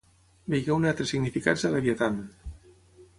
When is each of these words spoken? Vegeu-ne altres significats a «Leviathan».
Vegeu-ne 0.53 0.89
altres 0.91 1.13
significats 1.13 1.67
a 1.69 1.73
«Leviathan». 1.75 2.21